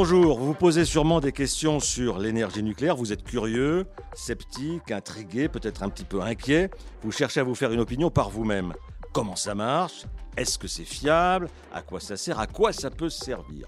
[0.00, 5.48] Bonjour, vous vous posez sûrement des questions sur l'énergie nucléaire, vous êtes curieux, sceptique, intrigué,
[5.48, 6.70] peut-être un petit peu inquiet,
[7.02, 8.74] vous cherchez à vous faire une opinion par vous-même.
[9.12, 10.04] Comment ça marche?
[10.36, 11.48] Est-ce que c'est fiable?
[11.72, 12.38] À quoi ça sert?
[12.38, 13.66] À quoi ça peut servir?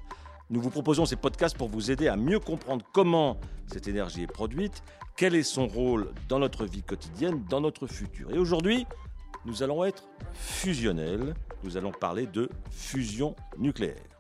[0.51, 4.33] Nous vous proposons ces podcasts pour vous aider à mieux comprendre comment cette énergie est
[4.33, 4.85] produite,
[5.17, 8.33] quel est son rôle dans notre vie quotidienne, dans notre futur.
[8.33, 8.87] Et aujourd'hui,
[9.47, 11.35] nous allons être fusionnels,
[11.65, 14.20] nous allons parler de fusion nucléaire.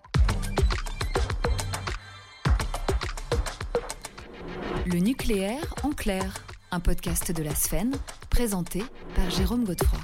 [4.92, 6.34] Le nucléaire en clair,
[6.72, 7.94] un podcast de la Sphène,
[8.28, 8.82] présenté
[9.14, 10.00] par Jérôme Godefroy.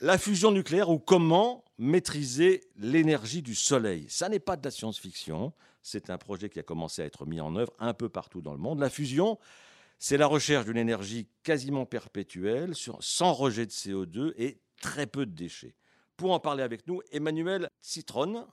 [0.00, 4.04] La fusion nucléaire ou comment maîtriser l'énergie du Soleil?
[4.10, 7.40] Ça n'est pas de la science-fiction, c'est un projet qui a commencé à être mis
[7.40, 8.78] en œuvre un peu partout dans le monde.
[8.78, 9.38] La fusion,
[9.98, 15.32] c'est la recherche d'une énergie quasiment perpétuelle, sans rejet de CO2 et très peu de
[15.32, 15.74] déchets.
[16.18, 18.46] Pour en parler avec nous, Emmanuel Citron.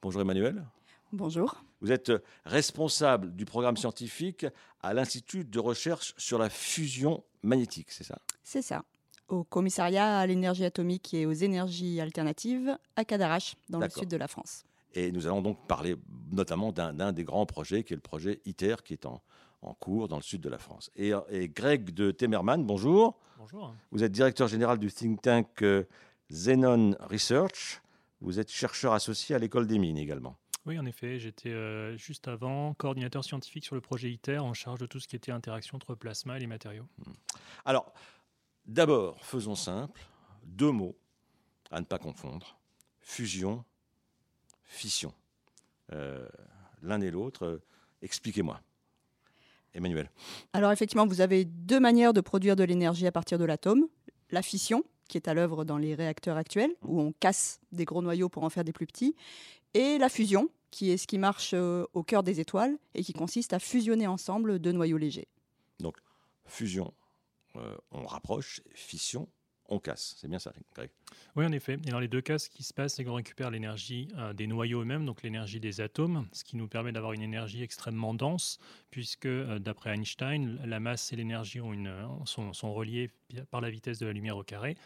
[0.00, 0.64] Bonjour Emmanuel.
[1.12, 1.62] Bonjour.
[1.82, 2.10] Vous êtes
[2.46, 4.46] responsable du programme scientifique
[4.80, 8.18] à l'Institut de recherche sur la fusion magnétique, c'est ça?
[8.42, 8.84] C'est ça.
[9.28, 14.16] Au commissariat à l'énergie atomique et aux énergies alternatives à Cadarache, dans le sud de
[14.16, 14.64] la France.
[14.94, 15.96] Et nous allons donc parler
[16.30, 19.22] notamment d'un des grands projets qui est le projet ITER qui est en,
[19.80, 20.90] cours dans le sud de la France.
[20.96, 21.12] Et,
[21.48, 23.18] Greg de Temerman, bonjour.
[23.38, 23.74] Bonjour.
[23.90, 25.84] Vous êtes directeur général du think tank euh,
[26.30, 27.80] Xenon Research.
[28.20, 30.36] Vous êtes chercheur associé à l'école des mines également.
[30.64, 34.78] Oui, en effet, j'étais euh, juste avant coordinateur scientifique sur le projet ITER en charge
[34.78, 36.86] de tout ce qui était interaction entre plasma et les matériaux.
[36.98, 37.12] Hmm.
[37.64, 37.92] Alors,
[38.66, 40.00] d'abord, faisons simple,
[40.44, 40.96] deux mots
[41.72, 42.58] à ne pas confondre,
[43.00, 43.64] fusion,
[44.62, 45.12] fission.
[45.92, 46.28] Euh,
[46.82, 47.62] l'un et l'autre, euh,
[48.00, 48.60] expliquez-moi.
[49.74, 50.10] Emmanuel.
[50.52, 53.88] Alors effectivement, vous avez deux manières de produire de l'énergie à partir de l'atome.
[54.30, 58.00] La fission, qui est à l'œuvre dans les réacteurs actuels, où on casse des gros
[58.00, 59.14] noyaux pour en faire des plus petits,
[59.74, 63.12] et la fusion, qui est ce qui marche euh, au cœur des étoiles et qui
[63.12, 65.28] consiste à fusionner ensemble deux noyaux légers.
[65.80, 65.98] Donc,
[66.46, 66.94] fusion,
[67.56, 69.28] euh, on rapproche, fission,
[69.68, 70.14] on casse.
[70.18, 70.88] C'est bien ça, Greg?
[71.36, 71.74] Oui, en effet.
[71.86, 74.46] Et dans les deux cas, ce qui se passe, c'est qu'on récupère l'énergie euh, des
[74.46, 78.58] noyaux eux-mêmes, donc l'énergie des atomes, ce qui nous permet d'avoir une énergie extrêmement dense,
[78.90, 81.60] puisque d'après Einstein, la masse et l'énergie
[82.24, 83.10] sont, sont reliées
[83.50, 84.76] par la vitesse de la lumière au carré.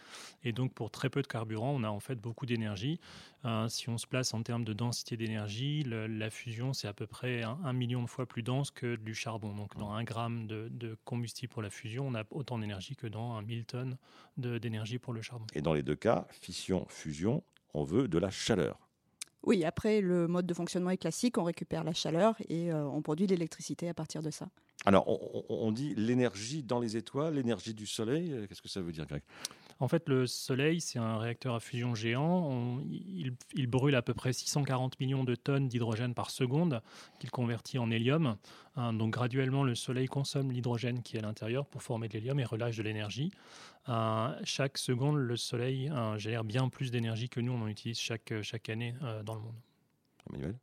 [0.45, 3.01] Et donc, pour très peu de carburant, on a en fait beaucoup d'énergie.
[3.45, 7.07] Euh, si on se place en termes de densité d'énergie, la fusion, c'est à peu
[7.07, 9.55] près un, million de fois plus dense que du charbon.
[9.55, 13.34] Donc, dans un gramme de, combustible pour la fusion, on a autant d'énergie que dans
[13.34, 13.97] un 1000 tonnes
[14.37, 15.47] d'énergie pour le charbon.
[15.55, 17.43] Et dans les deux cas, fission, fusion,
[17.75, 18.86] on veut de la chaleur.
[19.47, 23.01] Oui, après, le mode de fonctionnement est classique, on récupère la chaleur et euh, on
[23.01, 24.49] produit de l'électricité à partir de ça.
[24.84, 25.05] Alors,
[25.49, 28.33] on, dit l'énergie dans les étoiles, l'énergie du Soleil.
[28.33, 29.23] Euh, qu'est-ce que ça veut dire, Greg?
[29.79, 32.81] En fait, le Soleil, c'est un réacteur à fusion géant.
[32.91, 36.81] il, brûle à peu près 640 millions de tonnes d'hydrogène par seconde
[37.19, 38.37] qu'il convertit en hélium.
[38.77, 42.41] Hein, donc, graduellement, le Soleil consomme l'hydrogène qui est à l'intérieur pour former de l'hélium
[42.41, 43.31] et relâche de l'énergie.
[43.89, 47.99] Euh, chaque seconde, le Soleil euh, génère bien plus d'énergie que nous, on en utilise
[47.99, 48.95] chaque, chaque année
[49.25, 49.57] dans le monde.
[50.31, 50.57] Emmanuel?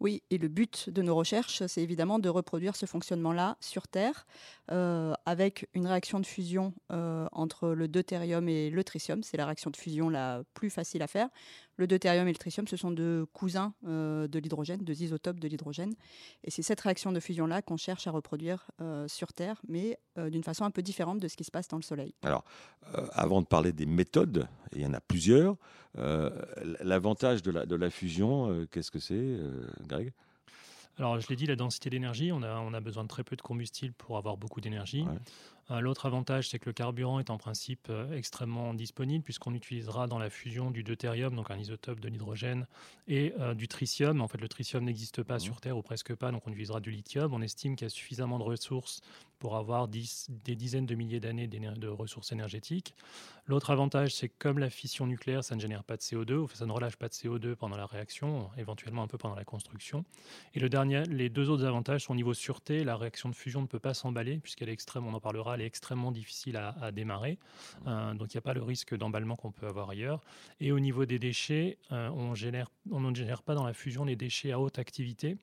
[0.00, 4.26] Oui, et le but de nos recherches, c'est évidemment de reproduire ce fonctionnement-là sur Terre
[4.70, 9.22] euh, avec une réaction de fusion euh, entre le deutérium et le tritium.
[9.22, 11.28] C'est la réaction de fusion la plus facile à faire.
[11.76, 15.48] Le deutérium et le tritium, ce sont deux cousins euh, de l'hydrogène, deux isotopes de
[15.48, 15.94] l'hydrogène.
[16.44, 18.70] Et c'est cette réaction de fusion-là qu'on cherche à reproduire
[19.06, 21.82] sur Terre, mais d'une façon un peu différente de ce qui se passe dans le
[21.82, 22.14] Soleil.
[22.22, 22.44] Alors,
[23.12, 25.56] avant de parler des méthodes, il y en a plusieurs,
[25.94, 29.38] l'avantage de la, de la fusion, qu'est-ce que c'est
[30.98, 33.34] alors, je l'ai dit, la densité d'énergie, on a, on a besoin de très peu
[33.34, 35.04] de combustible pour avoir beaucoup d'énergie.
[35.04, 35.18] Euh,
[35.70, 40.18] l'autre avantage, c'est que le carburant est en principe euh, extrêmement disponible puisqu'on utilisera dans
[40.18, 42.66] la fusion du deutérium, donc un isotope de l'hydrogène,
[43.08, 44.20] et euh, du tritium.
[44.20, 45.40] En fait, le tritium n'existe pas mmh.
[45.40, 47.32] sur Terre ou presque pas, donc on utilisera du lithium.
[47.32, 49.00] On estime qu'il y a suffisamment de ressources
[49.38, 52.94] pour avoir des dizaines de milliers d'années de ressources énergétiques.
[53.46, 56.64] L'autre avantage, c'est que comme la fission nucléaire, ça ne génère pas de CO2, ça
[56.64, 60.06] ne relâche pas de CO2 pendant la réaction, éventuellement un peu pendant la construction.
[60.54, 62.84] Et le dernier, les deux autres avantages sont au niveau sûreté.
[62.84, 65.62] La réaction de fusion ne peut pas s'emballer puisqu'elle est extrême, on en parlera elle
[65.62, 67.38] est extrêmement difficile à, démarrer.
[67.86, 70.22] Euh, donc il n'y a pas le risque d'emballement qu'on peut avoir ailleurs.
[70.60, 74.04] Et au niveau des déchets, euh, on, génère, on ne génère pas dans la fusion
[74.04, 75.36] les déchets à haute activité,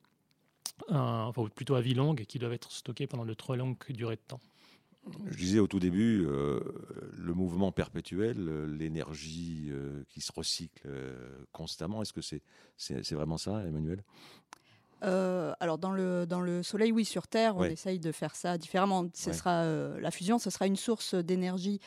[0.90, 4.16] euh, enfin, plutôt à vie longue, qui doivent être stockés pendant de trop longues durées
[4.16, 4.40] de temps.
[5.26, 9.68] Je disais au tout début, le mouvement perpétuel, l'énergie
[10.08, 10.88] qui se recycle
[11.50, 12.40] constamment, est-ce que c'est
[12.76, 14.04] c'est vraiment ça, Emmanuel?
[15.02, 19.06] Alors dans le, dans le Soleil, oui, sur Terre, on essaye de faire ça différemment.
[19.14, 19.64] Ce sera,
[19.98, 21.80] la fusion, ce sera une source d'énergie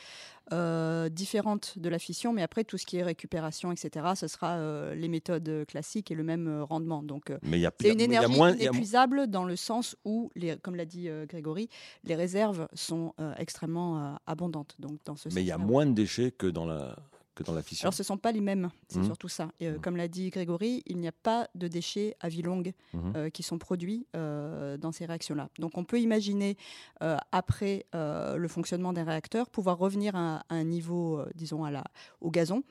[0.53, 4.57] euh, différente de la fission, mais après tout ce qui est récupération, etc., ce sera
[4.57, 7.01] euh, les méthodes classiques et le même euh, rendement.
[7.01, 7.33] Donc,
[7.81, 11.67] c'est une énergie inépuisable dans le sens où, les, comme l'a dit Grégory,
[12.03, 14.75] les réserves sont extrêmement abondantes.
[14.77, 16.95] Donc, dans ce mais il y a moins de déchets que dans la
[17.43, 19.05] dans la fission Alors, ce ne sont pas les mêmes, c'est mmh.
[19.05, 19.49] surtout ça.
[19.59, 19.81] Et, euh, mmh.
[19.81, 22.99] Comme l'a dit Grégory, il n'y a pas de déchets à vie longue mmh.
[23.15, 25.49] euh, qui sont produits euh, dans ces réactions-là.
[25.59, 26.57] Donc, on peut imaginer,
[27.31, 31.83] après le fonctionnement des réacteurs, pouvoir revenir à, un niveau, disons, à la,
[32.21, 32.63] au gazon,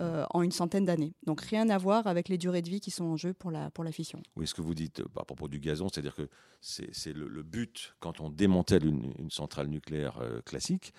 [0.00, 1.14] euh, en une centaine d'années.
[1.26, 3.70] Donc rien à voir avec les durées de vie qui sont en jeu pour la,
[3.70, 4.22] pour la fission.
[4.36, 6.28] Oui, ce que vous dites euh, à propos du gazon, c'est-à-dire que
[6.62, 10.92] c'est le, but, quand on démantèle une, centrale nucléaire euh, classique,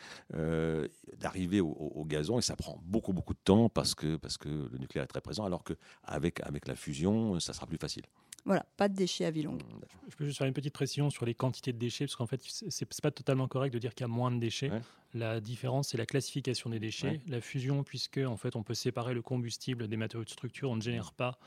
[1.20, 4.78] d'arriver au, gazon, et ça prend beaucoup, beaucoup de temps parce que, parce que le
[4.78, 8.04] nucléaire est très présent, alors qu'avec avec la fusion, ça sera plus facile.
[8.46, 9.62] Voilà, pas de déchets à vie longue.
[10.10, 12.42] Je peux juste faire une petite précision sur les quantités de déchets, parce qu'en fait,
[12.44, 14.72] c'est pas totalement correct de dire qu'il y a moins de déchets.
[15.14, 17.20] La différence, c'est la classification des déchets.
[17.28, 20.78] La fusion, puisque en fait, on peut séparer le combustible des matériaux de structure, on
[20.78, 21.38] ne génère pas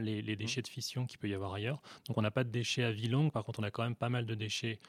[0.00, 0.36] les, mmh.
[0.36, 1.80] déchets de fission qu'il peut y avoir ailleurs.
[2.08, 3.30] Donc, on n'a pas de déchets à vie longue.
[3.30, 4.80] Par contre, on a quand même pas mal de déchets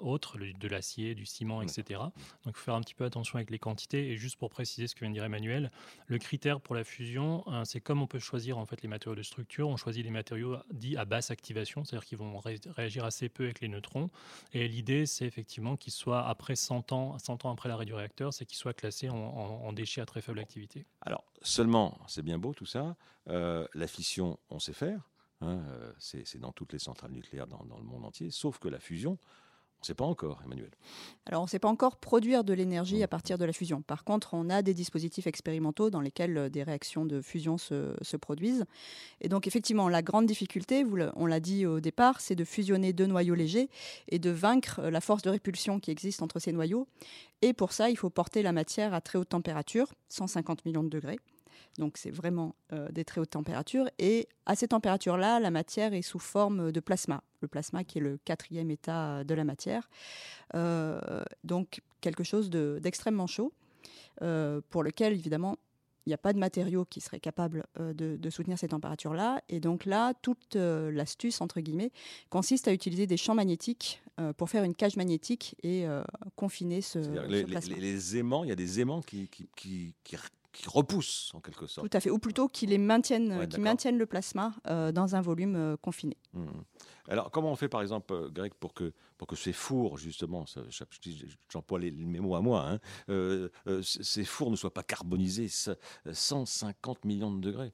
[0.00, 2.00] autres, de l'acier, du ciment, etc.
[2.00, 2.14] Donc,
[2.46, 4.10] il faut faire un petit peu attention avec les quantités.
[4.10, 5.72] Et juste pour préciser ce que vient de dire Emmanuel,
[6.06, 9.16] le critère pour la fusion, hein, c'est comme on peut choisir en fait les matériaux
[9.16, 9.68] de structure.
[9.68, 13.60] On choisit les matériaux dits à basse activation, c'est-à-dire qu'ils vont réagir assez peu avec
[13.60, 14.10] les neutrons.
[14.52, 18.32] Et l'idée, c'est effectivement qu'ils soient après 100 ans 100 ans après l'arrêt du réacteur,
[18.32, 20.86] c'est qu'il soit classé en, déchets à très faible activité.
[21.00, 22.96] Alors, seulement, c'est bien beau tout ça,
[23.28, 25.10] euh, la fission, on sait faire,
[25.40, 28.68] hein, euh, c'est dans toutes les centrales nucléaires dans, dans, le monde entier, sauf que
[28.68, 29.18] la fusion,
[29.84, 30.70] ne sait pas encore, Emmanuel.
[31.26, 33.82] Alors, on ne sait pas encore produire de l'énergie à partir de la fusion.
[33.82, 38.16] Par contre, on a des dispositifs expérimentaux dans lesquels euh, des réactions de fusion se,
[38.16, 38.64] produisent.
[39.20, 40.84] Et donc, effectivement, la grande difficulté,
[41.16, 43.68] on l'a dit au départ, c'est de fusionner deux noyaux légers
[44.08, 46.86] et de vaincre euh, la force de répulsion qui existe entre ces noyaux.
[47.42, 50.88] Et pour ça, il faut porter la matière à très haute température, 150 millions de
[50.88, 51.18] degrés.
[51.78, 53.88] Donc c'est vraiment euh, des très hautes températures.
[53.98, 57.22] Et à ces températures-là, la matière est sous forme de plasma.
[57.40, 59.88] Le plasma qui est le quatrième état de la matière.
[60.54, 63.52] Euh, donc quelque chose d'extrêmement chaud,
[64.22, 65.56] euh, pour lequel évidemment
[66.06, 69.40] il n'y a pas de matériaux qui seraient capables de, soutenir ces températures-là.
[69.48, 71.92] Et donc là, toute l'astuce, entre guillemets,
[72.28, 74.02] consiste à utiliser des champs magnétiques
[74.36, 75.86] pour faire une cage magnétique et
[76.36, 76.98] confiner ce.
[77.26, 80.16] Les, aimants, il y a des aimants qui, qui, qui, qui
[80.66, 81.88] repoussent en quelque sorte.
[81.88, 85.20] Tout à fait, ou plutôt qui les maintiennent, qui maintiennent le plasma euh, dans un
[85.20, 86.16] volume euh, confiné.
[86.32, 86.46] Mmh.
[87.08, 90.44] Alors, comment on fait par exemple, euh, Greg, pour que, pour que ces fours, justement,
[91.50, 92.78] j'emploie les, les, mots à moi,
[93.08, 95.48] hein, ces fours ne soient pas carbonisés
[96.10, 97.72] 150 millions de degrés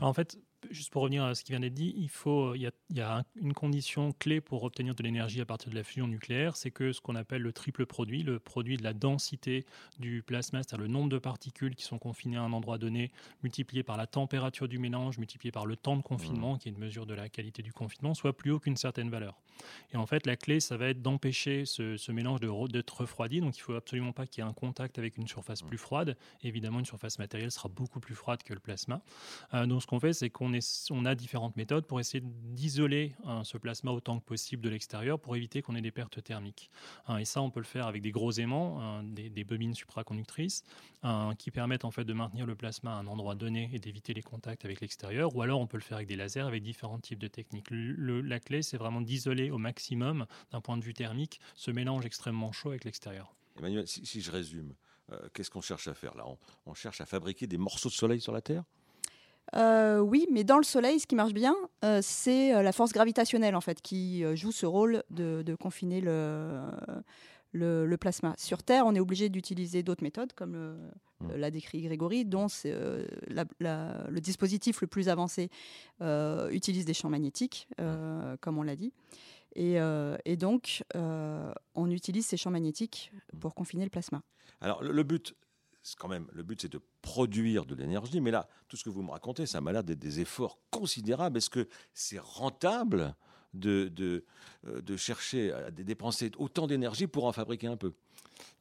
[0.00, 0.38] En fait,
[0.70, 3.52] juste pour revenir à ce qui vient d'être dit, il, faut, il y a, une
[3.52, 7.00] condition clé pour obtenir de l'énergie à partir de la fusion nucléaire, c'est que ce
[7.00, 9.64] qu'on appelle le triple produit, le produit de la densité
[9.98, 13.10] du plasma, c'est-à-dire le nombre de particules qui sont confinées à un endroit donné,
[13.42, 16.58] multiplié par la température du mélange, multiplié par le temps de confinement, mmh.
[16.58, 19.40] qui est une mesure de la qualité du confinement, soit plus haut qu'une certaine valeur.
[19.92, 23.40] Et en fait, la clé, ça va être d'empêcher ce, mélange d'être refroidi.
[23.40, 25.78] Donc, il ne faut absolument pas qu'il y ait un contact avec une surface plus
[25.78, 26.16] froide.
[26.42, 29.02] évidemment, une surface matérielle sera beaucoup plus froide que le plasma.
[29.54, 30.51] Euh, donc, ce qu'on fait, c'est qu'on
[30.90, 35.18] on a différentes méthodes pour essayer d'isoler hein, ce plasma autant que possible de l'extérieur
[35.18, 36.70] pour éviter qu'on ait des pertes thermiques.
[37.06, 40.64] Hein, et ça, on peut le faire avec des gros aimants, hein, des, bobines supraconductrices,
[41.38, 44.22] qui permettent en fait de maintenir le plasma à un endroit donné et d'éviter les
[44.22, 45.34] contacts avec l'extérieur.
[45.34, 47.68] Ou alors, on peut le faire avec des lasers, avec différents types de techniques.
[47.70, 52.52] la clé, c'est vraiment d'isoler au maximum, d'un point de vue thermique, ce mélange extrêmement
[52.52, 53.34] chaud avec l'extérieur.
[53.58, 54.74] Emmanuel, si, je résume,
[55.12, 56.24] euh, qu'est-ce qu'on cherche à faire là?
[56.66, 58.64] On, cherche à fabriquer des morceaux de soleil sur la Terre?
[59.54, 63.54] Euh, oui, mais dans le Soleil, ce qui marche bien, euh, c'est la force gravitationnelle
[63.54, 66.70] en fait qui joue ce rôle de, confiner le,
[67.52, 68.34] le, plasma.
[68.38, 70.78] Sur Terre, on est obligé d'utiliser d'autres méthodes, comme
[71.20, 71.34] mmh.
[71.36, 75.50] l'a décrit Grégory, dont le dispositif le plus avancé
[76.50, 77.68] utilise des champs magnétiques,
[78.40, 78.92] comme on l'a dit.
[79.58, 84.22] Euh, et, donc, euh, on utilise ces champs magnétiques pour confiner le plasma.
[84.60, 85.34] Alors, le, but,
[85.98, 88.20] quand même, le but, c'est de produire de l'énergie.
[88.20, 91.38] Mais là, tout ce que vous me racontez, ça m'a l'air d'être des efforts considérables.
[91.38, 93.14] Est-ce que c'est rentable
[93.54, 93.92] de,
[94.66, 97.92] euh, de, chercher à dépenser autant d'énergie pour en fabriquer un peu?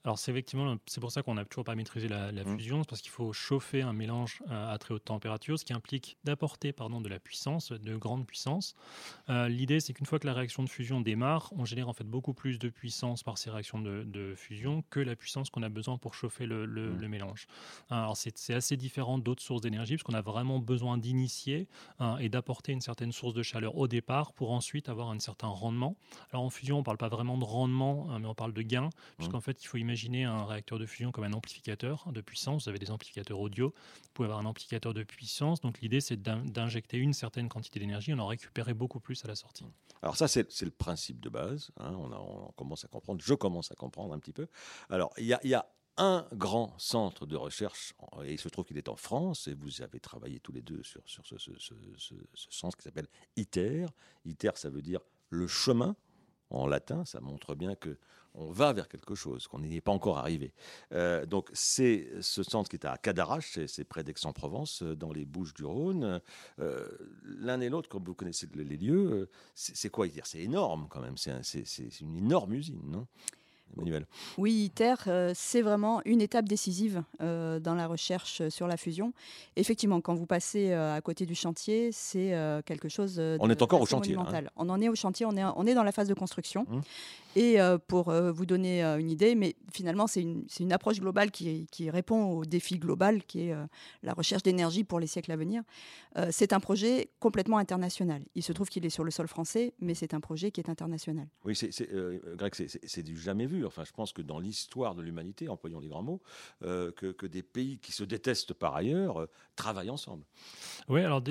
[0.04, 2.58] Alors c'est effectivement c'est pour ça qu'on n'a toujours pas maîtrisé la, mmh.
[2.58, 6.18] fusion, parce qu'il faut chauffer un mélange euh, à très haute température, ce qui implique
[6.24, 8.76] d'apporter pardon de la puissance, de grande puissance.
[9.30, 12.04] Euh, l'idée c'est qu'une fois que la réaction de fusion démarre, on génère en fait
[12.04, 15.98] beaucoup plus de puissance par ces réactions de, fusion que la puissance qu'on a besoin
[15.98, 17.08] pour chauffer le, mmh.
[17.08, 17.48] mélange.
[17.90, 21.68] Alors c'est assez différent d'autres sources d'énergie, parce qu'on a vraiment besoin d'initier
[22.00, 25.48] hein, et d'apporter une certaine source de chaleur au départ pour ensuite avoir un certain
[25.48, 25.96] rendement.
[26.32, 28.90] Alors en fusion on parle pas vraiment de rendement, hein, mais on parle de gain,
[29.18, 29.42] puisqu'en mmh.
[29.42, 32.64] fait il faut imaginer imaginez un réacteur de fusion comme un amplificateur de puissance.
[32.64, 35.60] Vous avez des amplificateurs audio, vous pouvez avoir un amplificateur de puissance.
[35.60, 39.36] Donc l'idée, c'est d'injecter une certaine quantité d'énergie, on en récupérer beaucoup plus à la
[39.36, 39.66] sortie.
[40.02, 41.72] Alors ça, c'est le principe de base.
[41.78, 41.94] Hein.
[41.94, 44.48] On, commence à comprendre, je commence à comprendre un petit peu.
[44.90, 45.66] Alors, il y a,
[45.98, 47.94] un grand centre de recherche,
[48.24, 50.82] et il se trouve qu'il est en France, et vous avez travaillé tous les deux
[50.84, 52.16] sur, sur ce, ce
[52.50, 53.88] centre qui s'appelle ITER.
[54.24, 55.98] ITER, ça veut dire le chemin
[56.52, 57.98] en latin, ça montre bien que
[58.34, 60.54] on va vers quelque chose, qu'on n'y est pas encore arrivé.
[60.94, 65.26] Euh, donc c'est ce centre qui est à Cadarache, c'est près d'Aix-en-Provence, euh, dans les
[65.26, 66.22] Bouches-du-Rhône.
[66.60, 66.88] Euh,
[67.24, 70.26] l'un et l'autre, comme vous connaissez les lieux, c'est quoi dire?
[70.26, 73.08] C'est énorme quand même, c'est une énorme usine, non?
[74.38, 79.14] Oui, ITER, euh, c'est vraiment une étape décisive euh, dans la recherche sur la fusion.
[79.56, 82.34] Effectivement, quand vous passez euh, à côté du chantier, c'est
[82.66, 84.16] quelque chose de On est encore au chantier.
[84.16, 84.44] Hein.
[84.56, 86.66] On en est au chantier, on est, on est dans la phase de construction.
[86.70, 86.80] Mmh.
[87.36, 91.00] Et euh, pour euh, vous donner euh, une idée, mais finalement, c'est une, une, approche
[91.00, 93.56] globale qui, qui, répond au défi global qui est
[94.04, 95.64] la recherche d'énergie pour les siècles à venir.
[96.30, 98.24] c'est un projet complètement international.
[98.36, 100.70] Il se trouve qu'il est sur le sol français, mais c'est un projet qui est
[100.70, 101.28] international.
[101.44, 101.72] Oui, c'est,
[102.36, 103.66] Greg, c'est du jamais vu.
[103.66, 106.22] Enfin, je pense que dans l'histoire de l'humanité, employons les grands mots,
[106.62, 110.24] que, que, des pays qui se détestent par ailleurs travaillent ensemble.
[110.88, 111.22] Oui, alors,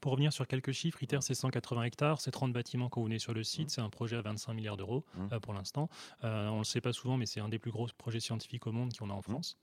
[0.00, 3.18] pour revenir sur quelques chiffres, ITER, c'est 180 hectares, c'est 30 bâtiments quand vous venez
[3.18, 3.70] sur le site, mmh.
[3.70, 5.04] c'est un projet à 25 milliards d'euros.
[5.14, 5.88] Mmh pour l'instant.
[6.24, 8.66] Euh, on ne le sait pas souvent, mais c'est un des plus gros projets scientifiques
[8.66, 9.22] au monde qu'on a en mmh.
[9.22, 9.56] France.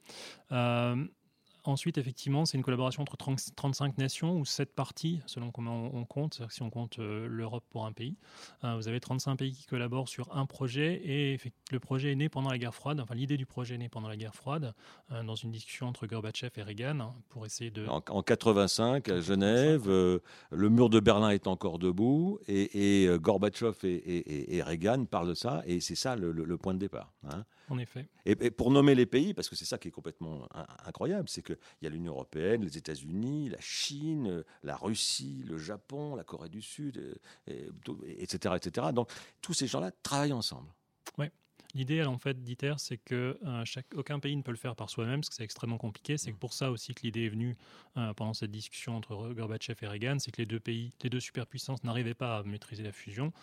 [0.51, 1.05] Euh,
[1.67, 6.41] Ensuite, effectivement, c'est une collaboration entre 35 nations ou 7 parties, selon comment on compte.
[6.49, 8.15] Si on compte euh, l'Europe pour un pays,
[8.63, 11.37] euh, vous avez 35 pays qui collaborent sur un projet et
[11.69, 13.01] le projet est né pendant la guerre froide.
[13.01, 14.73] Enfin, l'idée du projet est née pendant la guerre froide,
[15.11, 17.85] euh, dans une discussion entre Gorbatchev et Reagan hein, pour essayer de.
[17.85, 25.03] En, 85 à Genève, le mur de Berlin est encore debout et, Gorbatchev et, Reagan
[25.03, 27.11] parlent de ça et c'est ça le, point de départ.
[27.29, 27.43] Hein.
[27.69, 28.07] En effet.
[28.25, 30.47] Et, pour nommer les pays, parce que c'est ça qui est complètement
[30.85, 36.15] incroyable, c'est qu'il y a l'Union européenne, les États-Unis, la Chine, la Russie, le Japon,
[36.15, 38.87] la Corée du Sud, etc., etc.
[38.93, 40.69] Donc tous ces gens-là travaillent ensemble.
[41.17, 41.27] Oui.
[41.73, 44.89] L'idée, en fait, d'ITER, c'est que euh, chaque, aucun pays ne peut le faire par
[44.89, 46.17] soi-même, parce que c'est extrêmement compliqué.
[46.17, 47.57] C'est pour ça aussi que l'idée est venue
[47.97, 51.19] euh, pendant cette discussion entre Gorbatchev et Reagan, c'est que les deux pays, les deux
[51.19, 53.33] superpuissances n'arrivaient pas à maîtriser la fusion.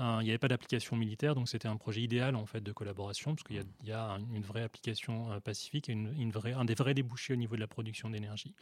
[0.00, 2.72] Euh, il n'y avait pas d'application militaire, donc c'était un projet idéal en fait de
[2.72, 6.94] collaboration, parce qu'il y, a une vraie application pacifique et une, vraie, un des vrais
[6.94, 8.54] débouchés au niveau de la production d'énergie.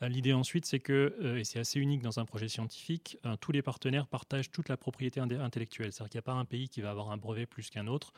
[0.00, 4.06] L'idée ensuite, c'est que, et c'est assez unique dans un projet scientifique, tous les partenaires
[4.06, 5.92] partagent toute la propriété intellectuelle.
[5.92, 8.12] C'est-à-dire qu'il n'y a pas un pays qui va avoir un brevet plus qu'un autre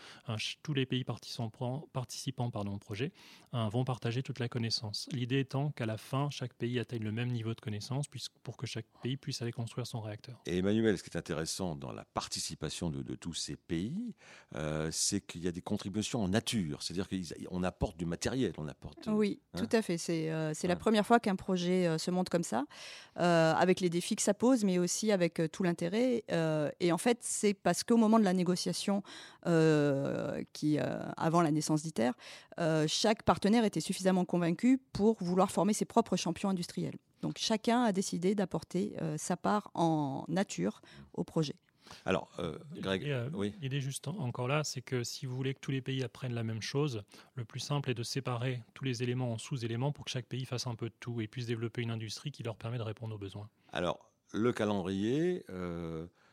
[0.62, 3.12] tous les pays participants, participants pardon, au projet
[3.52, 5.08] vont partager toute la connaissance.
[5.12, 8.06] L'idée étant qu'à la fin, chaque pays atteigne le même niveau de connaissance
[8.42, 10.40] pour que chaque pays puisse aller construire son réacteur.
[10.46, 14.14] Et Emmanuel, ce qui est intéressant dans la participation de, tous ces pays,
[14.54, 18.68] euh, c'est qu'il y a des contributions en nature, c'est-à-dire qu'on apporte du matériel, on
[18.68, 19.06] apporte.
[19.06, 19.98] Oui, hein tout à fait.
[19.98, 22.64] C'est euh, la première fois qu'un projet euh, se monte comme ça,
[23.16, 26.24] avec les défis que ça pose, mais aussi avec tout l'intérêt.
[26.80, 29.02] et en fait, c'est parce qu'au moment de la négociation
[30.52, 32.10] qui, euh, avant la naissance d'ITER,
[32.58, 36.96] euh, chaque partenaire était suffisamment convaincu pour vouloir former ses propres champions industriels.
[37.22, 40.80] Donc chacun a décidé d'apporter euh, sa part en nature
[41.14, 41.56] au projet.
[42.04, 42.30] Alors,
[42.74, 43.54] Greg, oui.
[43.60, 46.44] L'idée juste encore là, c'est que si vous voulez que tous les pays apprennent la
[46.44, 47.02] même chose,
[47.34, 50.44] le plus simple est de séparer tous les éléments en sous-éléments pour que chaque pays
[50.44, 53.14] fasse un peu de tout et puisse développer une industrie qui leur permet de répondre
[53.14, 53.48] aux besoins.
[53.72, 55.44] Alors, le calendrier,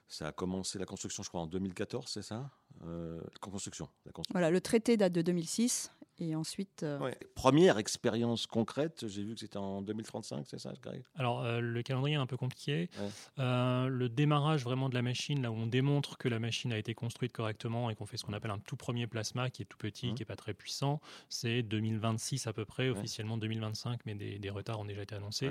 [0.07, 2.49] ça a commencé la construction, je crois, en 2014, c'est ça?
[2.83, 4.33] Euh, construction, la construction.
[4.33, 5.91] Voilà, le traité date de 2006.
[6.19, 6.83] Et ensuite.
[6.83, 10.71] Euh, première expérience concrète, j'ai vu que c'était en 2035, c'est ça,
[11.15, 12.89] Alors, euh, le calendrier est un peu compliqué.
[13.37, 16.93] le démarrage vraiment de la machine, là où on démontre que la machine a été
[16.93, 19.77] construite correctement et qu'on fait ce qu'on appelle un tout premier plasma qui est tout
[19.77, 20.15] petit, mmh.
[20.15, 24.49] qui n'est pas très puissant, c'est 2026 à peu près, officiellement 2025, mais des, des,
[24.49, 25.49] retards ont déjà été annoncés.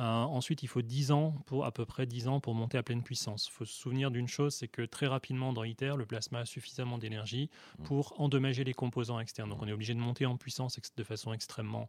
[0.00, 2.82] Euh, ensuite, il faut 10 ans, pour, à peu près 10 ans, pour monter à
[2.82, 3.48] pleine puissance.
[3.48, 6.44] Il faut se souvenir d'une chose, c'est que très rapidement dans ITER, le plasma a
[6.44, 7.82] suffisamment d'énergie mmh.
[7.82, 9.50] pour endommager les composants externes.
[9.50, 11.88] Donc on est obligé de une montée en puissance de façon extrêmement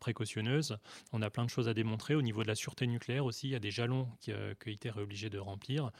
[0.00, 0.78] précautionneuse.
[1.12, 2.14] On a plein de choses à démontrer.
[2.14, 5.00] Au niveau de la sûreté nucléaire aussi, il y a des jalons que ITER est
[5.00, 5.90] obligé de remplir.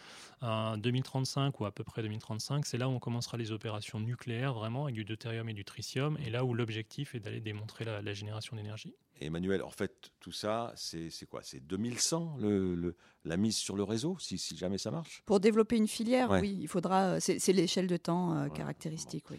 [0.43, 4.85] 2035 ou à peu près 2035, c'est là où on commencera les opérations nucléaires vraiment
[4.85, 8.57] avec du deutérium et du tritium, et là où l'objectif est d'aller démontrer la, génération
[8.57, 8.95] d'énergie.
[9.21, 11.41] Emmanuel, en fait, tout ça, c'est quoi?
[11.43, 15.23] C'est 2100 le, la mise sur le réseau, si, si, jamais ça marche?
[15.27, 17.21] Pour développer une filière, oui, il faudra.
[17.21, 19.39] C'est l'échelle de temps euh, caractéristique, oui.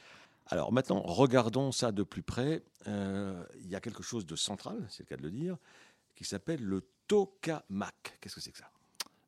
[0.49, 2.63] Alors maintenant, regardons ça de plus près.
[2.87, 5.57] Euh, il y a quelque chose de central, c'est le cas de le dire,
[6.15, 8.17] qui s'appelle le tokamak.
[8.21, 8.69] Qu'est-ce que c'est que ça?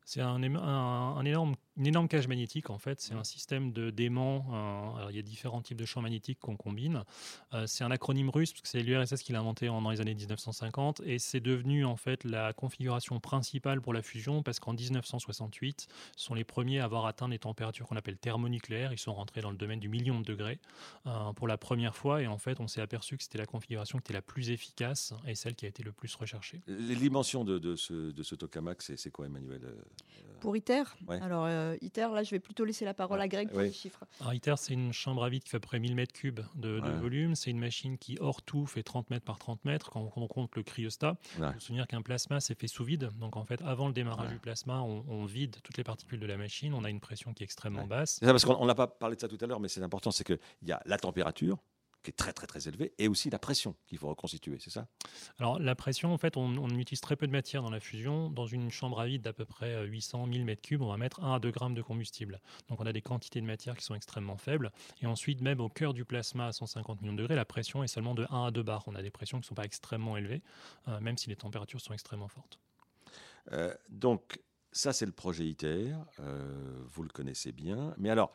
[0.04, 4.44] C'est un, un, énorme une énorme cage magnétique, en fait, c'est un système de d'aimants.
[4.98, 7.04] alors, il y a différents types de champs magnétiques qu'on combine.
[7.54, 10.14] Euh, c'est un acronyme russe, parce que c'est l'URSS qui l'a inventé dans les années
[10.14, 15.88] 1950, et c'est devenu en fait la configuration principale pour la fusion, parce qu'en 1968,
[16.16, 18.92] ce sont les premiers à avoir atteint des températures qu'on appelle thermonucléaires.
[18.92, 20.58] Ils sont rentrés dans le domaine du million de degrés
[21.06, 23.96] euh, pour la première fois, et en fait, on s'est aperçu que c'était la configuration
[23.96, 26.60] qui était la plus efficace et celle qui a été le plus recherchée.
[26.66, 29.72] Les dimensions de, de ce, de ce tokamak, c'est quoi, Emmanuel euh,
[30.40, 30.82] Pour ITER?
[31.08, 34.04] Alors, euh, ITER, là, je vais plutôt laisser la parole à Greg pour les chiffres.
[34.20, 36.40] Alors, ITER, c'est une chambre à vide qui fait à peu près 1000 mètres cubes
[36.54, 37.34] de, volume.
[37.34, 40.54] C'est une machine qui, hors tout, fait 30 mètres par 30 mètres quand on compte
[40.56, 41.16] le cryostat.
[41.38, 43.10] Il faut se souvenir qu'un plasma, c'est fait sous vide.
[43.18, 46.36] Donc, en fait, avant le démarrage du plasma, on, vide toutes les particules de la
[46.36, 46.74] machine.
[46.74, 48.16] On a une pression qui est extrêmement basse.
[48.20, 50.10] C'est ça, parce qu'on n'a pas parlé de ça tout à l'heure, mais c'est important,
[50.10, 51.58] c'est qu'il y a la température,
[52.02, 54.86] qui est très très très élevé, et aussi la pression qu'il faut reconstituer, c'est ça?
[55.38, 58.30] Alors la pression, en fait, on, utilise très peu de matière dans la fusion.
[58.30, 61.34] Dans une chambre à vide d'à peu près 800 1000 m3, on va mettre 1
[61.34, 62.40] à 2 grammes de combustible.
[62.68, 64.72] Donc on a des quantités de matière qui sont extrêmement faibles.
[65.02, 67.88] Et ensuite, même au cœur du plasma à 150 millions de degrés, la pression est
[67.88, 68.84] seulement de 1 à 2 bars.
[68.86, 70.42] On a des pressions qui ne sont pas extrêmement élevées,
[70.88, 72.58] euh, même si les températures sont extrêmement fortes.
[73.52, 74.40] Euh, donc
[74.72, 75.94] ça, c'est le projet ITER.
[76.20, 77.94] Euh, vous le connaissez bien.
[77.98, 78.32] Mais alors,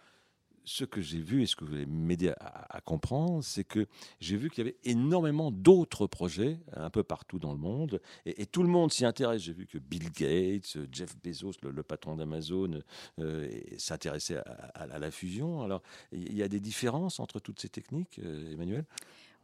[0.65, 3.87] ce que j'ai vu et ce que vous allez m'aider à, comprendre, c'est que
[4.19, 8.45] j'ai vu qu'il y avait énormément d'autres projets un peu partout dans le monde et,
[8.45, 9.41] tout le monde s'y intéresse.
[9.41, 12.81] J'ai vu que Bill Gates, Jeff Bezos, le, patron d'Amazon,
[13.19, 14.37] euh, s'intéressait
[14.73, 15.61] à, la fusion.
[15.61, 15.81] Alors,
[16.11, 18.85] il y a des différences entre toutes ces techniques, euh, Emmanuel?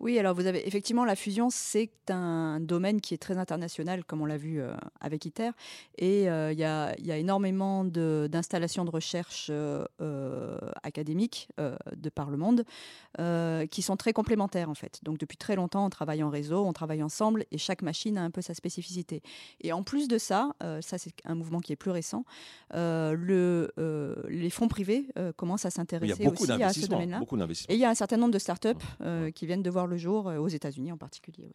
[0.02, 4.22] Oui, alors vous avez effectivement la fusion, c'est un domaine qui est très international, comme
[4.22, 5.52] on l'a vu euh, avec ITER,
[5.98, 11.50] et euh, il y, a, énormément d'installations de, recherche euh, académiques
[11.96, 12.64] de par le monde
[13.70, 15.00] qui sont très complémentaires en fait.
[15.04, 18.24] Donc depuis très longtemps, on travaille en réseau, on travaille ensemble, et chaque machine a
[18.24, 19.22] un peu sa spécificité.
[19.62, 22.26] Et en plus de ça, ça c'est un mouvement qui est plus récent,
[22.74, 23.72] le,
[24.28, 27.22] les fonds privés commencent à s'intéresser aussi à ce domaine-là.
[27.70, 28.70] Et il y a un certain nombre de startups
[29.36, 31.52] qui viennent de voir le jour euh, aux États-Unis en particulier.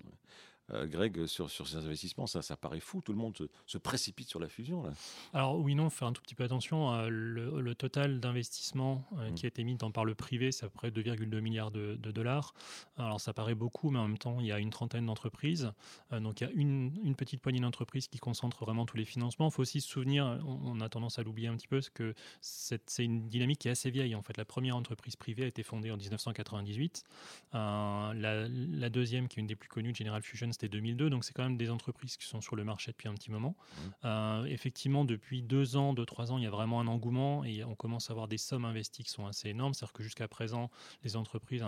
[0.73, 3.01] Euh, Greg, sur, sur ces investissements, ça, ça paraît fou.
[3.01, 4.83] Tout le monde se, précipite sur la fusion.
[4.83, 4.91] Là.
[5.33, 6.93] Alors oui, non, faire un tout petit peu attention.
[6.93, 9.35] Euh, le, total d'investissement euh, mm.
[9.35, 11.97] qui a été mis dans, par le privé, c'est à peu près 2,2 milliards de,
[11.97, 12.55] dollars.
[12.97, 15.71] Alors ça paraît beaucoup, mais en même temps, il y a une trentaine d'entreprises.
[16.11, 19.49] donc il y a une, une petite poignée d'entreprises qui concentrent vraiment tous les financements.
[19.49, 22.81] Il faut aussi se souvenir, on, a tendance à l'oublier un petit peu, que c'est
[22.99, 24.15] une dynamique qui est assez vieille.
[24.15, 27.05] En fait, la première entreprise privée a été fondée en 1998.
[27.53, 31.35] la, la, deuxième, qui est une des plus connues, General Fusion, c'était 2002, donc c'est
[31.35, 33.57] quand même des entreprises qui sont sur le marché depuis un petit moment.
[33.57, 33.81] Mmh.
[34.05, 37.63] Euh, effectivement, depuis deux ans, deux, trois ans, il y a vraiment un engouement et
[37.65, 39.75] on commence à avoir des sommes investies qui sont assez énormes.
[39.75, 40.71] C'est-à-dire que jusqu'à présent,
[41.05, 41.63] les entreprises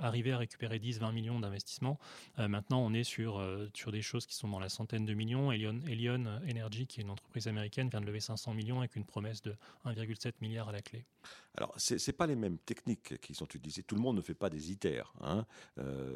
[0.00, 1.98] arrivaient à récupérer 10, 20 millions d'investissements.
[2.38, 5.14] Euh, maintenant, on est sur, euh, sur des choses qui sont dans la centaine de
[5.14, 5.52] millions.
[5.52, 9.04] Elion, Elion Energy, qui est une entreprise américaine, vient de lever 500 millions avec une
[9.04, 9.54] promesse de
[9.84, 11.06] 1,7 milliard à la clé.
[11.56, 13.84] Alors, ce n'est pas les mêmes techniques qui sont utilisées.
[13.84, 15.04] Tout le monde ne fait pas des ITER.
[15.20, 15.46] Hein.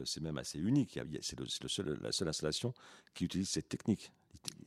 [0.05, 0.99] c'est même assez unique.
[1.21, 2.75] C'est le, la seule installation
[3.15, 4.13] qui utilise cette technique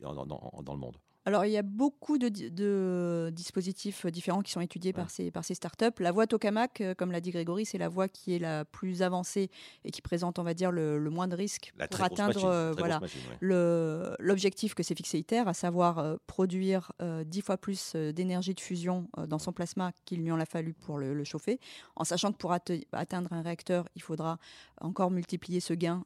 [0.01, 0.97] dans le monde.
[1.23, 5.53] Alors, il y a beaucoup de, dispositifs différents qui sont étudiés par, ces, par ces
[5.53, 5.99] startups.
[5.99, 9.03] La voie Tokamak, euh, comme l'a dit Grégory, c'est la voie qui est la plus
[9.03, 9.51] avancée
[9.85, 12.99] et qui présente, on va dire, le, moins de risques pour atteindre euh, voilà,
[13.39, 16.91] l'objectif que s'est fixé ITER, à savoir euh, produire
[17.25, 20.97] dix fois plus d'énergie de fusion dans son plasma qu'il lui en a fallu pour
[20.97, 21.59] le, chauffer,
[21.95, 24.39] en sachant que pour atteindre un réacteur, il faudra
[24.79, 26.03] encore multiplier ce gain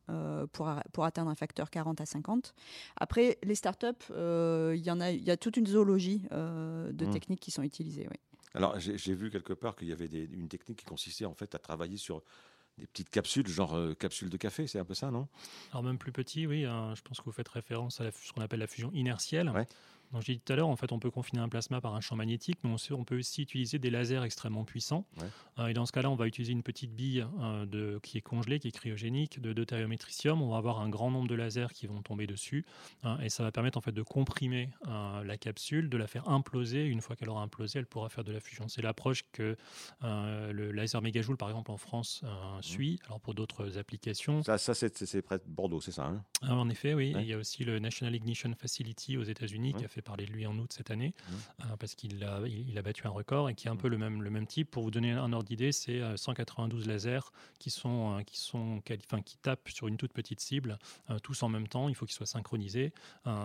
[0.52, 2.54] pour, pour atteindre un facteur 40 à 50.
[2.98, 7.06] Après, les startups, il y en a il y a toute une zoologie euh, de
[7.06, 7.12] mmh.
[7.12, 8.08] techniques qui sont utilisées.
[8.10, 8.18] Oui.
[8.54, 11.60] Alors, j'ai vu quelque part qu'il y avait une technique qui consistait en fait à
[11.60, 12.24] travailler sur
[12.78, 15.28] des petites capsules, genre euh, capsules de café, c'est un peu ça, non?
[15.72, 16.66] Alors même plus petit, oui.
[16.66, 19.52] Hein, je pense que vous faites référence à ce qu'on appelle la fusion inertielle.
[20.12, 22.02] Donc, j'ai dit tout à l'heure, en fait, on peut confiner un plasma par un
[22.02, 25.06] champ magnétique, mais on, peut aussi utiliser des lasers extrêmement puissants.
[25.68, 27.26] et dans ce cas-là, on va utiliser une petite bille
[27.68, 30.41] de, qui est congelée, qui est cryogénique, de deutériométricium.
[30.41, 32.65] On va avoir un grand nombre de lasers qui vont tomber dessus
[33.04, 36.86] hein, et ça va permettre en fait de comprimer la capsule, de la faire imploser.
[36.86, 38.68] Une fois qu'elle aura implosé, elle pourra faire de la fusion.
[38.68, 39.56] C'est l'approche que
[40.02, 42.24] le laser mégajoule, par exemple, en France,
[42.62, 43.00] suit.
[43.06, 44.44] Alors pour d'autres applications.
[44.44, 46.24] Ça, ça c'est près de Bordeaux, c'est ça hein?
[46.41, 47.13] Ah, En effet, oui.
[47.20, 50.32] Il y a aussi le National Ignition Facility aux États-Unis qui a fait parler de
[50.32, 51.64] lui en août cette année mmh.
[51.80, 53.78] parce qu'il a, il, a battu un record et qui est un mmh.
[53.78, 54.72] peu le même, le même type.
[54.72, 59.38] Pour vous donner un ordre d'idée, c'est 192 lasers qui, sont, qui, sont, enfin, qui
[59.38, 60.78] tapent sur une toute petite cible,
[61.24, 61.90] tous en même temps.
[61.90, 62.94] Il faut qu'ils soient synchronisés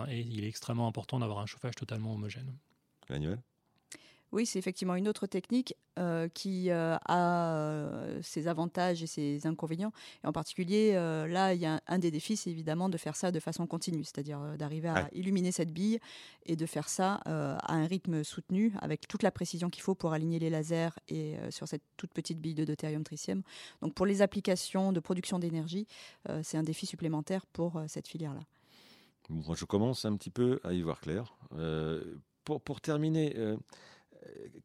[0.09, 2.53] et il est extrêmement important d'avoir un chauffage totalement homogène.
[3.09, 3.39] Manuel
[4.31, 9.45] oui, c'est effectivement une autre technique euh, qui euh, a euh, ses avantages et ses
[9.45, 9.91] inconvénients.
[10.23, 13.31] Et en particulier, là, il y a un, des défis, c'est évidemment de faire ça
[13.31, 15.99] de façon continue, c'est-à-dire d'arriver à illuminer cette bille
[16.45, 20.13] et de faire ça à un rythme soutenu, avec toute la précision qu'il faut pour
[20.13, 23.43] aligner les lasers et sur cette toute petite bille de deutérium tritium.
[23.81, 25.87] Donc pour les applications de production d'énergie,
[26.43, 28.41] c'est un défi supplémentaire pour cette filière-là.
[29.29, 31.35] Moi, je commence un petit peu à y voir clair.
[32.43, 33.35] pour, pour terminer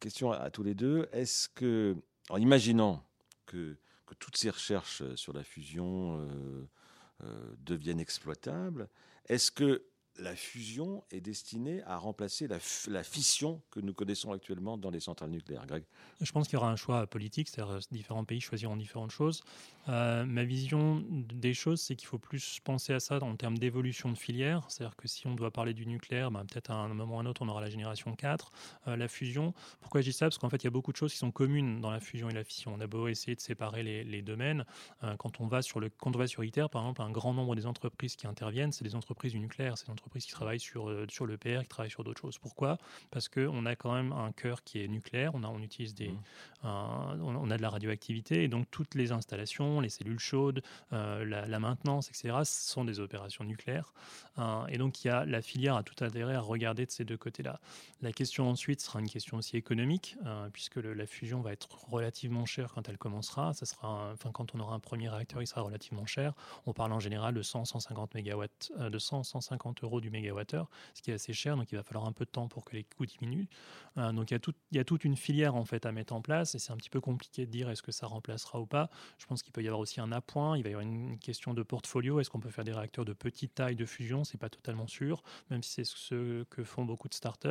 [0.00, 1.08] question à, tous les deux.
[1.12, 1.96] Est-ce que,
[2.28, 3.04] en imaginant
[3.46, 6.68] que, que, toutes ces recherches sur la fusion euh,
[7.24, 8.88] euh, deviennent exploitables,
[9.28, 9.84] est-ce que
[10.18, 15.30] la fusion est destinée à remplacer la, fission que nous connaissons actuellement dans les centrales
[15.30, 15.66] nucléaires.
[15.66, 15.84] Greg?
[16.20, 19.42] Je pense qu'il y aura un choix politique, c'est-à-dire différents pays choisiront différentes choses.
[19.88, 24.10] Euh, ma vision des choses, c'est qu'il faut plus penser à ça en termes d'évolution
[24.10, 24.64] de filière.
[24.68, 27.22] C'est-à-dire que si on doit parler du nucléaire, ben, peut-être à un moment ou à
[27.22, 28.52] un autre, on aura la génération 4,
[28.88, 29.54] euh, la fusion.
[29.80, 30.26] Pourquoi je dis ça?
[30.26, 32.28] Parce qu'en fait, il y a beaucoup de choses qui sont communes dans la fusion
[32.28, 32.72] et la fission.
[32.74, 34.64] On a beau essayer de séparer les, domaines.
[35.04, 37.34] Euh, quand, on va sur le, quand on va sur ITER, par exemple, un grand
[37.34, 40.60] nombre des entreprises qui interviennent, c'est des entreprises du nucléaire, c'est des entreprises qui travaillent
[40.60, 42.38] sur, sur le PR, qui travaillent sur d'autres choses.
[42.38, 42.78] Pourquoi?
[43.10, 46.08] Parce qu'on a quand même un cœur qui est nucléaire, on, a, on utilise des,
[46.08, 46.18] mmh.
[46.64, 51.58] on a de la radioactivité, et donc toutes les installations, les cellules chaude, euh, la,
[51.58, 53.92] maintenance, etc., ce sont des opérations nucléaires.
[54.36, 54.66] Hein.
[54.68, 57.16] et donc, il y a, la filière a tout intérêt à regarder de ces deux
[57.16, 57.60] côtés-là.
[58.02, 60.16] La question ensuite sera une question aussi économique,
[60.52, 63.54] puisque la fusion va être relativement chère quand elle commencera.
[63.54, 66.34] Ça sera, enfin, quand on aura un premier réacteur, il sera relativement cher.
[66.66, 71.10] On parle en général de 100-150 mégawatts, euh, de 100-150 euros du mégawattheure, ce qui
[71.10, 71.56] est assez cher.
[71.56, 73.48] Donc, il va falloir un peu de temps pour que les coûts diminuent.
[73.98, 74.40] Euh, donc, il
[74.72, 76.90] y, a toute une filière en fait à mettre en place, et c'est un petit
[76.90, 78.88] peu compliqué de dire est-ce que ça remplacera ou pas.
[79.18, 81.18] Je pense qu'il peut y avoir aussi un un appoint, il va y avoir une
[81.18, 82.20] question de portfolio.
[82.20, 85.22] Est-ce qu'on peut faire des réacteurs de petite taille de fusion C'est pas totalement sûr,
[85.50, 87.48] même si c'est ce que font beaucoup de startups.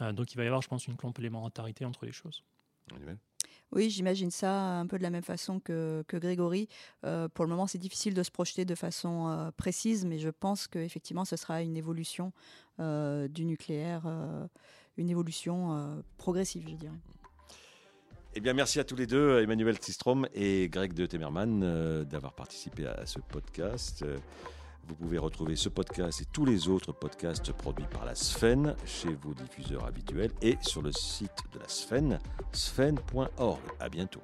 [0.00, 2.42] Euh, donc il va y avoir, je pense, une complémentarité entre les choses.
[3.72, 6.68] Oui, j'imagine ça un peu de la même façon que, Grégory.
[7.04, 10.30] Euh, pour le moment, c'est difficile de se projeter de façon euh, précise, mais je
[10.30, 12.32] pense qu'effectivement, ce sera une évolution
[12.78, 14.06] du nucléaire,
[14.98, 16.92] une évolution progressive, je dirais.
[18.38, 22.34] Eh bien, merci à tous les deux, Emmanuel Tistrom et Greg de Temerman, euh, d'avoir
[22.34, 24.04] participé à ce podcast.
[24.88, 29.14] Vous pouvez retrouver ce podcast et tous les autres podcasts produits par la Sfen chez
[29.14, 32.18] vos diffuseurs habituels et sur le site de la Sfen,
[32.52, 33.60] sfen.org.
[33.80, 34.22] À bientôt.